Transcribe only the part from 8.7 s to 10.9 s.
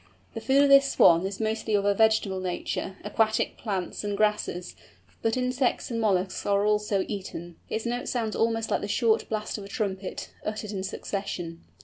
like the short blast of a trumpet, uttered in